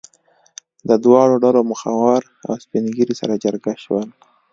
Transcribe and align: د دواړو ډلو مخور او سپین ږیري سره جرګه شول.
د 0.89 0.91
دواړو 1.05 1.35
ډلو 1.43 1.61
مخور 1.71 2.21
او 2.47 2.53
سپین 2.63 2.85
ږیري 2.97 3.15
سره 3.21 3.41
جرګه 3.43 3.73
شول. 3.83 4.07